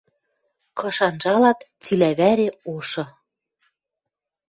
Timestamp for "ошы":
2.73-3.03